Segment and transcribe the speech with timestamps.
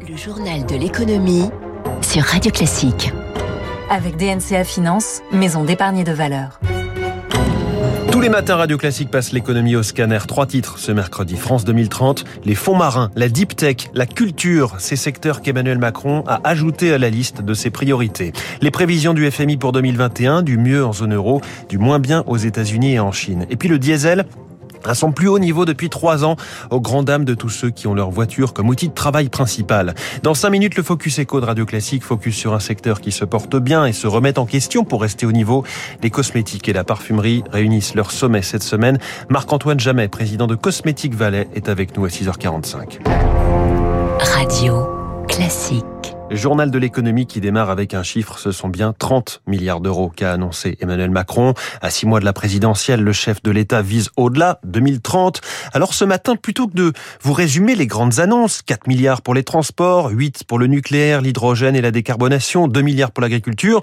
[0.00, 1.48] Le journal de l'économie
[2.02, 3.12] sur Radio Classique.
[3.88, 6.60] Avec DNCA Finance, maison d'épargne de valeur.
[8.10, 10.18] Tous les matins, Radio Classique passe l'économie au scanner.
[10.26, 11.36] Trois titres ce mercredi.
[11.36, 16.40] France 2030, les fonds marins, la deep tech, la culture, ces secteurs qu'Emmanuel Macron a
[16.44, 18.32] ajoutés à la liste de ses priorités.
[18.60, 22.38] Les prévisions du FMI pour 2021, du mieux en zone euro, du moins bien aux
[22.38, 23.46] États-Unis et en Chine.
[23.50, 24.26] Et puis le diesel,
[24.84, 26.36] à son plus haut niveau depuis trois ans,
[26.70, 29.94] aux grand dames de tous ceux qui ont leur voiture comme outil de travail principal.
[30.22, 33.24] Dans cinq minutes, le Focus Echo de Radio Classique focus sur un secteur qui se
[33.24, 35.64] porte bien et se remet en question pour rester au niveau.
[36.02, 38.98] Les cosmétiques et la parfumerie réunissent leur sommet cette semaine.
[39.28, 43.00] Marc-Antoine Jamais, président de Cosmétique Valais, est avec nous à 6h45.
[44.20, 44.86] Radio
[45.28, 45.95] Classique.
[46.32, 50.32] Journal de l'économie qui démarre avec un chiffre, ce sont bien 30 milliards d'euros qu'a
[50.32, 51.54] annoncé Emmanuel Macron.
[51.80, 55.40] À six mois de la présidentielle, le chef de l'État vise au-delà, 2030.
[55.72, 59.44] Alors ce matin, plutôt que de vous résumer les grandes annonces, 4 milliards pour les
[59.44, 63.80] transports, 8 pour le nucléaire, l'hydrogène et la décarbonation, 2 milliards pour l'agriculture,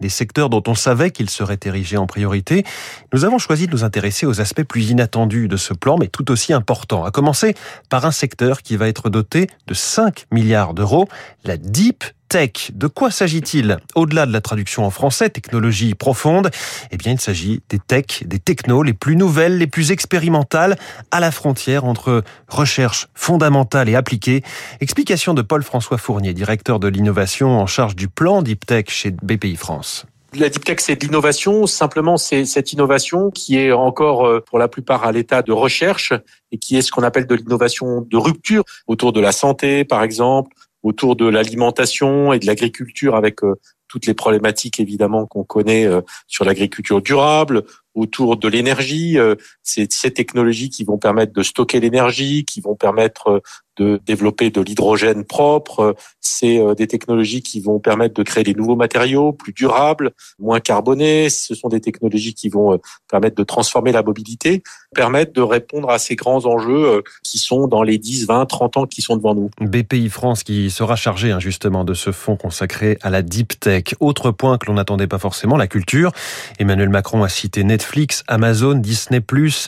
[0.00, 2.64] des secteurs dont on savait qu'ils seraient érigés en priorité,
[3.12, 6.32] nous avons choisi de nous intéresser aux aspects plus inattendus de ce plan, mais tout
[6.32, 7.04] aussi importants.
[7.04, 7.54] À commencer
[7.88, 11.08] par un secteur qui va être doté de 5 milliards d'euros,
[11.44, 12.70] la Deep Tech.
[12.72, 16.50] De quoi s'agit-il Au-delà de la traduction en français, technologie profonde,
[16.90, 20.78] eh bien, il s'agit des techs, des technos les plus nouvelles, les plus expérimentales,
[21.10, 24.42] à la frontière entre recherche fondamentale et appliquée.
[24.80, 29.56] Explication de Paul-François Fournier, directeur de l'innovation en charge du plan Deep Tech chez BPI
[29.56, 30.06] France.
[30.36, 31.66] La deep tech, c'est de l'innovation.
[31.66, 36.14] Simplement, c'est cette innovation qui est encore, euh, pour la plupart, à l'état de recherche
[36.50, 40.02] et qui est ce qu'on appelle de l'innovation de rupture autour de la santé, par
[40.02, 40.50] exemple,
[40.84, 43.54] autour de l'alimentation et de l'agriculture avec euh,
[43.88, 49.18] toutes les problématiques évidemment qu'on connaît euh, sur l'agriculture durable, autour de l'énergie.
[49.18, 53.42] Euh, c'est ces technologies qui vont permettre de stocker l'énergie, qui vont permettre
[53.76, 55.96] de développer de l'hydrogène propre.
[56.20, 61.28] C'est des technologies qui vont permettre de créer des nouveaux matériaux plus durables, moins carbonés.
[61.30, 64.62] Ce sont des technologies qui vont permettre de transformer la mobilité,
[64.94, 68.86] permettre de répondre à ces grands enjeux qui sont dans les 10, 20, 30 ans
[68.86, 69.50] qui sont devant nous.
[69.60, 73.94] BPI France qui sera chargé hein, justement de ce fonds consacré à la deep tech.
[74.00, 76.12] Autre point que l'on n'attendait pas forcément, la culture.
[76.58, 79.20] Emmanuel Macron a cité Netflix, Amazon, Disney+.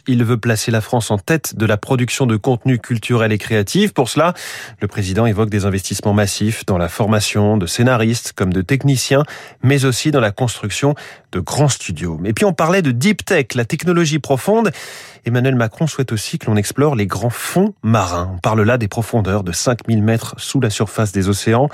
[0.07, 3.93] Il veut placer la France en tête de la production de contenu culturel et créatif.
[3.97, 4.35] Pour cela,
[4.83, 9.23] le président évoque des investissements massifs dans la formation de scénaristes comme de techniciens,
[9.63, 10.95] mais aussi dans la construction
[11.33, 12.21] de grands studios.
[12.27, 14.71] Et puis on parlait de deep tech, la technologie profonde.
[15.25, 18.33] Emmanuel Macron souhaite aussi que l'on explore les grands fonds marins.
[18.35, 21.71] On parle là des profondeurs de 5000 mètres sous la surface des océans.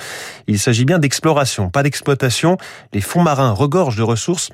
[0.47, 2.57] Il s'agit bien d'exploration, pas d'exploitation.
[2.93, 4.51] Les fonds marins regorgent de ressources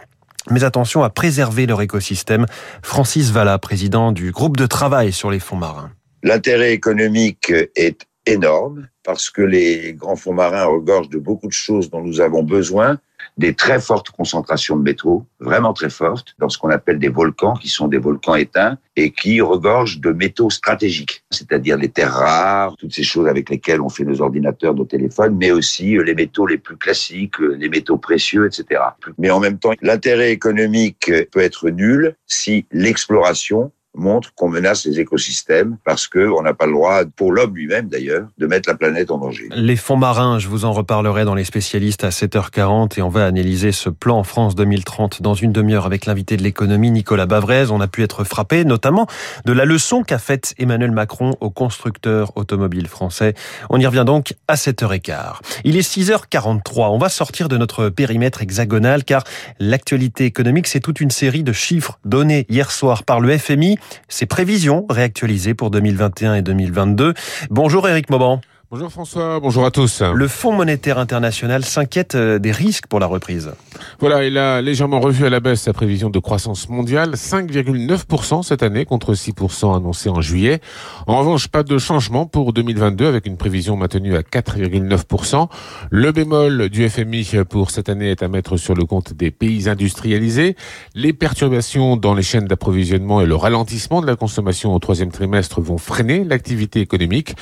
[0.51, 2.47] mais attention à préserver leur écosystème.
[2.83, 5.91] Francis Valla, président du groupe de travail sur les fonds marins.
[6.23, 11.91] L'intérêt économique est énorme parce que les grands fonds marins regorgent de beaucoup de choses
[11.91, 12.99] dont nous avons besoin,
[13.39, 17.55] des très fortes concentrations de métaux, vraiment très fortes, dans ce qu'on appelle des volcans,
[17.55, 22.77] qui sont des volcans éteints, et qui regorgent de métaux stratégiques, c'est-à-dire les terres rares,
[22.77, 26.47] toutes ces choses avec lesquelles on fait nos ordinateurs, nos téléphones, mais aussi les métaux
[26.47, 28.81] les plus classiques, les métaux précieux, etc.
[29.19, 35.01] Mais en même temps, l'intérêt économique peut être nul si l'exploration montre qu'on menace les
[35.01, 39.11] écosystèmes parce qu'on n'a pas le droit, pour l'homme lui-même d'ailleurs, de mettre la planète
[39.11, 39.49] en danger.
[39.55, 43.27] Les fonds marins, je vous en reparlerai dans les spécialistes à 7h40 et on va
[43.27, 47.71] analyser ce plan France 2030 dans une demi-heure avec l'invité de l'économie Nicolas Bavrez.
[47.71, 49.07] On a pu être frappé notamment
[49.45, 53.35] de la leçon qu'a faite Emmanuel Macron aux constructeurs automobiles français.
[53.71, 55.37] On y revient donc à 7h15.
[55.65, 56.91] Il est 6h43.
[56.91, 59.25] On va sortir de notre périmètre hexagonal car
[59.59, 63.79] l'actualité économique, c'est toute une série de chiffres donnés hier soir par le FMI
[64.09, 67.15] ses prévisions réactualisées pour 2021 et 2022.
[67.51, 68.41] Bonjour Eric Mauban.
[68.71, 70.03] Bonjour François, bonjour à tous.
[70.03, 73.53] Le Fonds monétaire international s'inquiète euh, des risques pour la reprise.
[73.99, 78.63] Voilà, il a légèrement revu à la baisse sa prévision de croissance mondiale, 5,9% cette
[78.63, 80.61] année contre 6% annoncé en juillet.
[81.07, 85.49] En revanche, pas de changement pour 2022 avec une prévision maintenue à 4,9%.
[85.89, 89.71] Le bémol du FMI pour cette année est à mettre sur le compte des pays
[89.71, 90.57] industrialisés.
[90.95, 95.63] Les perturbations dans les chaînes d'approvisionnement et le ralentissement de la consommation au troisième trimestre
[95.63, 97.35] vont freiner l'activité économique,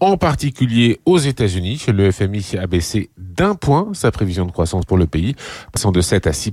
[0.00, 0.71] en particulier
[1.04, 1.84] aux États-Unis.
[1.88, 5.34] Le FMI a baissé d'un point sa prévision de croissance pour le pays,
[5.72, 6.52] passant de 7 à 6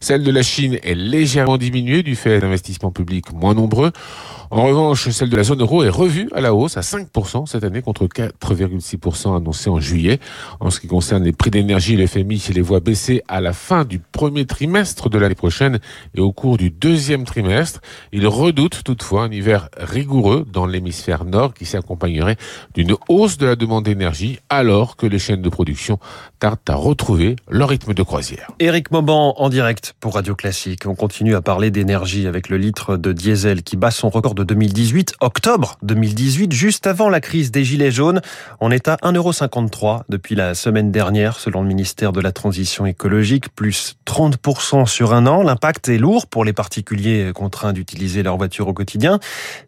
[0.00, 3.92] Celle de la Chine est légèrement diminuée du fait d'investissements publics moins nombreux.
[4.50, 7.64] En revanche, celle de la zone euro est revue à la hausse à 5% cette
[7.64, 10.20] année contre 4,6% annoncé en juillet.
[10.58, 13.84] En ce qui concerne les prix d'énergie, le FMI les voit baisser à la fin
[13.84, 15.80] du premier trimestre de l'année prochaine
[16.14, 17.80] et au cours du deuxième trimestre.
[18.12, 22.36] Il redoute toutefois un hiver rigoureux dans l'hémisphère nord qui s'accompagnerait
[22.74, 25.97] d'une hausse de la demande d'énergie alors que les chaînes de production
[26.38, 28.50] tardent à retrouver leur rythme de croisière.
[28.58, 30.86] Éric Mauban en direct pour Radio Classique.
[30.86, 34.44] On continue à parler d'énergie avec le litre de diesel qui bat son record de
[34.44, 38.20] 2018, octobre 2018, juste avant la crise des Gilets jaunes.
[38.60, 43.54] On est à 1,53€ depuis la semaine dernière, selon le ministère de la Transition écologique,
[43.54, 45.42] plus 30% sur un an.
[45.42, 49.18] L'impact est lourd pour les particuliers contraints d'utiliser leur voiture au quotidien.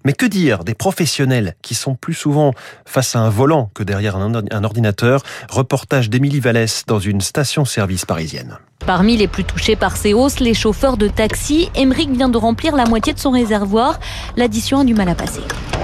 [0.05, 2.53] Mais que dire des professionnels qui sont plus souvent
[2.85, 5.23] face à un volant que derrière un ordinateur?
[5.49, 8.59] Reportage d'Émilie Vallès dans une station-service parisienne.
[8.87, 11.71] Parmi les plus touchés par ces hausses, les chauffeurs de taxi.
[11.75, 14.01] Emeric vient de remplir la moitié de son réservoir.
[14.37, 15.43] L'addition a du mal à passer.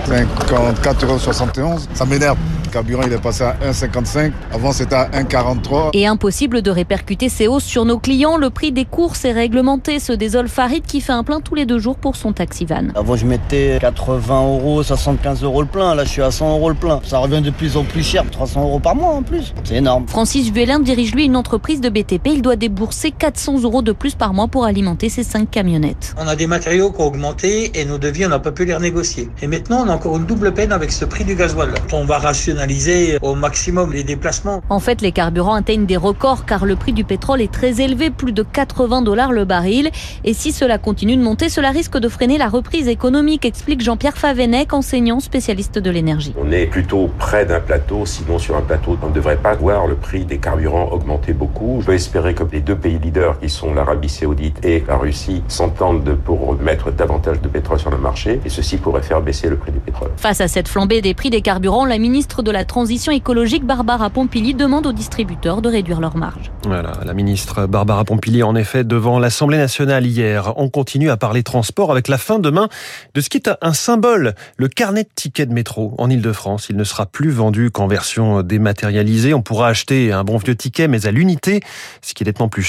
[0.08, 1.78] 54,71 euros.
[1.94, 2.38] Ça m'énerve.
[2.64, 4.32] Le carburant, il est passé à 1,55.
[4.52, 5.90] Avant, c'était à 1,43.
[5.92, 8.36] Et impossible de répercuter ces hausses sur nos clients.
[8.36, 9.98] Le prix des courses est réglementé.
[9.98, 12.88] Ce désole Farid qui fait un plein tous les deux jours pour son taxi van.
[12.94, 15.94] Avant, je mettais 80 euros, 75 euros le plein.
[15.94, 17.00] Là, je suis à 100 euros le plein.
[17.04, 18.24] Ça revient de plus en plus cher.
[18.30, 19.54] 300 euros par mois en plus.
[19.64, 20.06] C'est énorme.
[20.08, 22.28] Francis Vuelin dirige lui une entreprise de BTP.
[22.34, 26.14] Il doit débourser 400 euros de plus par mois pour alimenter ses 5 camionnettes.
[26.18, 28.74] On a des matériaux qui ont augmenté et nos devis, on n'a pas pu les
[28.74, 29.28] renégocier.
[29.42, 31.74] Et maintenant, on a encore une double peine avec ce prix du gasoil.
[31.92, 34.62] On va rationaliser au maximum les déplacements.
[34.68, 38.10] En fait, les carburants atteignent des records car le prix du pétrole est très élevé,
[38.10, 39.90] plus de 80 dollars le baril.
[40.24, 44.16] Et si cela continue de monter, cela risque de freiner la reprise économique, explique Jean-Pierre
[44.16, 46.34] Favenec, enseignant spécialiste de l'énergie.
[46.38, 49.86] On est plutôt près d'un plateau, sinon sur un plateau, on ne devrait pas voir
[49.86, 51.78] le prix des carburants augmenter beaucoup.
[51.80, 55.42] Je peux espérer que les deux pays leaders qui sont l'Arabie saoudite et la Russie
[55.48, 59.56] s'entendent pour mettre davantage de pétrole sur le marché et ceci pourrait faire baisser le
[59.56, 60.10] prix du pétrole.
[60.16, 64.10] Face à cette flambée des prix des carburants, la ministre de la Transition écologique, Barbara
[64.10, 66.50] Pompili, demande aux distributeurs de réduire leurs marges.
[66.64, 70.52] Voilà, la ministre Barbara Pompili, en effet, devant l'Assemblée nationale hier.
[70.56, 72.68] On continue à parler transport avec la fin demain
[73.14, 76.68] de ce qui est un symbole, le carnet de tickets de métro en Ile-de-France.
[76.70, 79.34] Il ne sera plus vendu qu'en version dématérialisée.
[79.34, 81.60] On pourra acheter un bon vieux ticket, mais à l'unité,
[82.02, 82.62] ce qui est nettement plus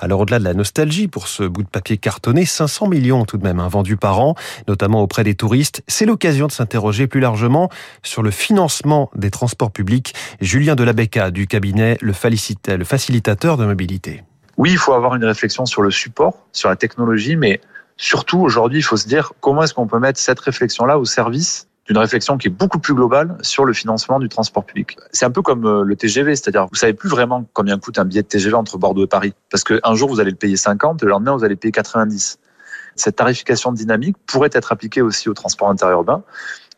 [0.00, 3.44] Alors au-delà de la nostalgie pour ce bout de papier cartonné, 500 millions tout de
[3.44, 4.34] même hein, vendus par an,
[4.66, 5.82] notamment auprès des touristes.
[5.86, 7.70] C'est l'occasion de s'interroger plus largement
[8.02, 10.14] sur le financement des transports publics.
[10.40, 14.24] Julien Delabecca du cabinet Le Facilitateur de mobilité.
[14.56, 17.60] Oui, il faut avoir une réflexion sur le support, sur la technologie, mais
[17.96, 21.68] surtout aujourd'hui, il faut se dire comment est-ce qu'on peut mettre cette réflexion-là au service
[21.88, 24.96] d'une réflexion qui est beaucoup plus globale sur le financement du transport public.
[25.12, 28.04] C'est un peu comme euh, le TGV, c'est-à-dire vous savez plus vraiment combien coûte un
[28.04, 31.02] billet de TGV entre Bordeaux et Paris, parce qu'un jour vous allez le payer 50,
[31.02, 32.38] le lendemain vous allez payer 90.
[32.94, 36.22] Cette tarification dynamique pourrait être appliquée aussi au transport interurbain,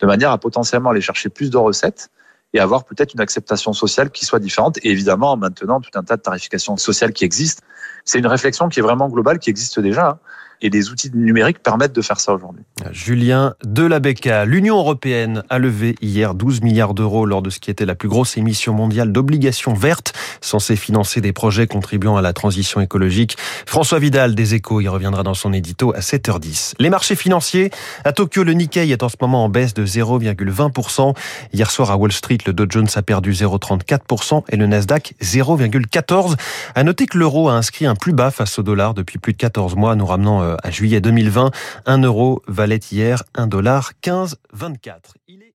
[0.00, 2.08] de manière à potentiellement aller chercher plus de recettes
[2.52, 6.04] et avoir peut-être une acceptation sociale qui soit différente, et évidemment en maintenant tout un
[6.04, 7.62] tas de tarifications sociales qui existent.
[8.04, 10.08] C'est une réflexion qui est vraiment globale, qui existe déjà.
[10.08, 10.18] Hein
[10.62, 12.62] et les outils numériques permettent de faire ça aujourd'hui.
[12.92, 17.86] Julien Delabecca, l'Union européenne a levé hier 12 milliards d'euros lors de ce qui était
[17.86, 22.80] la plus grosse émission mondiale d'obligations vertes, censée financer des projets contribuant à la transition
[22.80, 23.36] écologique.
[23.66, 26.74] François Vidal des Échos y reviendra dans son édito à 7h10.
[26.78, 27.70] Les marchés financiers,
[28.04, 31.14] à Tokyo, le Nikkei est en ce moment en baisse de 0,20%.
[31.52, 36.36] Hier soir à Wall Street, le Dow Jones a perdu 0,34% et le Nasdaq 0,14%.
[36.74, 39.38] À noter que l'euro a inscrit un plus bas face au dollar depuis plus de
[39.38, 41.50] 14 mois, nous ramenant euh, à juillet 2020.
[41.86, 45.49] 1 euro valait hier 1 dollar 15,24.